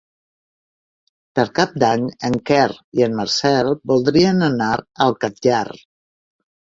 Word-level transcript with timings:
Per 1.39 1.43
Cap 1.59 1.75
d'Any 1.83 2.07
en 2.29 2.39
Quer 2.51 2.63
i 3.01 3.05
en 3.09 3.19
Marcel 3.21 3.71
voldrien 3.93 4.43
anar 4.51 4.71
al 5.07 5.15
Catllar. 5.27 5.65